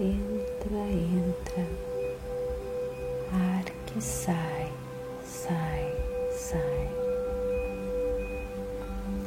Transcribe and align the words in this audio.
entra, 0.00 0.76
entra. 0.92 1.66
Ar 3.32 3.64
que 3.86 4.00
sai, 4.00 4.72
sai, 5.24 5.92
sai. 6.30 6.88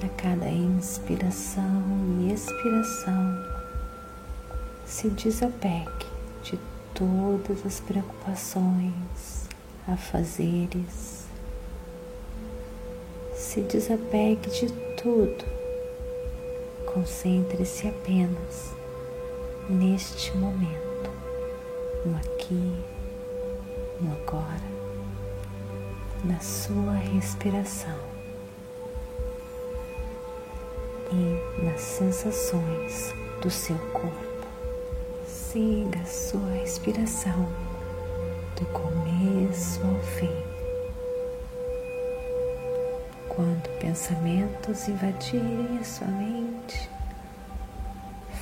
A 0.06 0.10
cada 0.22 0.48
inspiração 0.48 1.84
e 2.22 2.32
expiração, 2.32 3.44
se 4.86 5.10
desapegue 5.10 6.08
de 6.44 6.58
todas 6.94 7.66
as 7.66 7.80
preocupações, 7.82 9.50
afazeres. 9.88 11.26
Se 13.36 13.62
desapegue 13.62 14.50
de 14.50 14.72
tudo 15.02 15.57
Concentre-se 16.98 17.88
apenas 17.90 18.74
neste 19.70 20.36
momento, 20.36 21.12
no 22.04 22.18
aqui, 22.18 22.74
no 24.02 24.14
agora, 24.14 24.64
na 26.24 26.40
sua 26.40 26.94
respiração 26.94 28.00
e 31.12 31.62
nas 31.64 31.82
sensações 31.82 33.14
do 33.44 33.52
seu 33.52 33.78
corpo. 33.94 34.48
Siga 35.28 36.00
a 36.00 36.06
sua 36.06 36.50
respiração 36.50 37.48
do 38.56 38.66
começo 38.74 39.82
ao 39.86 40.02
fim. 40.02 40.57
Quando 43.38 43.70
pensamentos 43.78 44.88
invadirem 44.88 45.78
a 45.80 45.84
sua 45.84 46.08
mente, 46.08 46.90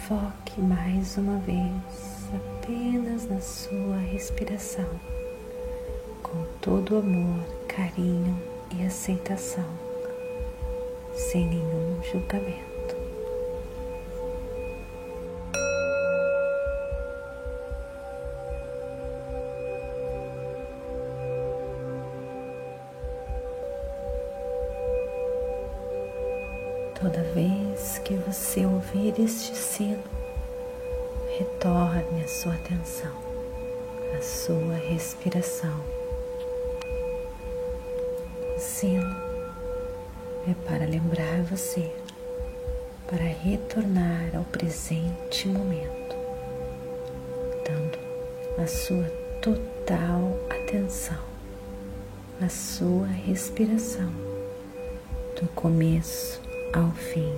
foque 0.08 0.62
mais 0.62 1.18
uma 1.18 1.38
vez 1.40 2.30
apenas 2.34 3.30
na 3.30 3.42
sua 3.42 3.98
respiração, 3.98 4.88
com 6.24 6.46
todo 6.62 6.96
amor, 6.96 7.44
carinho 7.68 8.42
e 8.74 8.86
aceitação, 8.86 9.68
sem 11.14 11.46
nenhum 11.46 12.02
julgamento. 12.02 12.75
Toda 27.06 27.22
vez 27.22 28.00
que 28.00 28.16
você 28.16 28.66
ouvir 28.66 29.14
este 29.20 29.56
sino, 29.56 30.02
retorne 31.38 32.24
a 32.24 32.28
sua 32.28 32.56
atenção, 32.56 33.12
a 34.18 34.22
sua 34.24 34.74
respiração. 34.74 35.80
O 38.56 38.60
sino 38.60 39.16
é 40.50 40.56
para 40.68 40.88
lembrar 40.88 41.44
você, 41.44 41.92
para 43.06 43.22
retornar 43.22 44.36
ao 44.36 44.44
presente 44.46 45.48
momento, 45.48 46.16
dando 47.68 48.00
a 48.58 48.66
sua 48.66 49.08
total 49.44 50.40
atenção 50.50 51.24
à 52.42 52.50
sua 52.50 53.06
respiração 53.06 54.10
do 55.40 55.48
começo 55.50 56.45
ao 56.76 56.92
fim. 56.92 57.34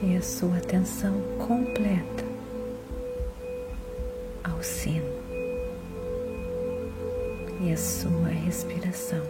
Dê 0.00 0.18
a 0.18 0.22
sua 0.22 0.58
atenção 0.58 1.22
completa 1.38 2.24
ao 4.44 4.62
sino 4.62 5.10
e 7.62 7.72
a 7.72 7.76
sua 7.76 8.28
respiração. 8.28 9.24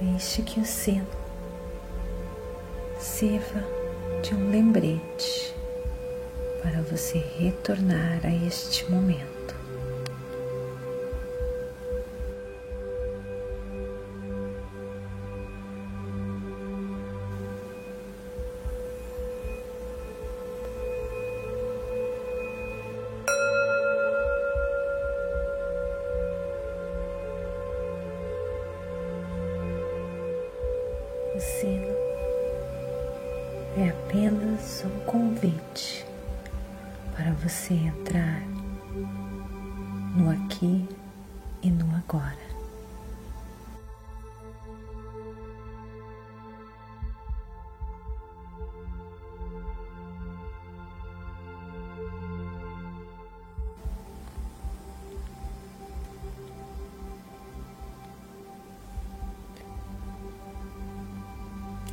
Deixe 0.00 0.42
que 0.42 0.60
o 0.60 0.64
sino 0.64 1.06
sirva 3.00 3.64
de 4.22 4.34
um 4.34 4.50
lembrete 4.50 5.54
para 6.62 6.82
você 6.82 7.18
retornar 7.18 8.20
a 8.24 8.46
este 8.46 8.88
momento. 8.90 9.37
O 31.38 31.40
sino 31.40 31.94
é 33.76 33.90
apenas 33.90 34.84
um 34.84 35.04
convite 35.04 36.04
para 37.14 37.30
você 37.30 37.74
entrar 37.74 38.42
no 40.16 40.30
aqui 40.30 40.84
e 41.62 41.70
no 41.70 41.94
agora. 41.94 42.47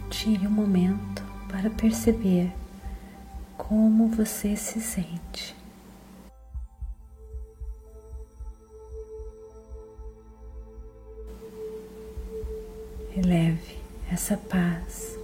Tire 0.10 0.48
um 0.48 0.52
momento 0.52 1.24
para 1.50 1.70
perceber 1.70 2.52
como 3.58 4.08
você 4.08 4.56
se 4.56 4.80
sente. 4.80 5.56
Eleve 13.16 13.78
essa 14.12 14.36
paz 14.36 15.18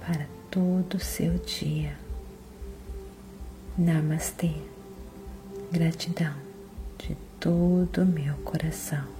para 0.00 0.26
todo 0.50 0.94
o 0.94 1.00
seu 1.00 1.38
dia. 1.38 1.96
Namastê. 3.76 4.54
Gratidão 5.70 6.34
de 6.98 7.14
todo 7.38 8.02
o 8.02 8.06
meu 8.06 8.34
coração. 8.38 9.17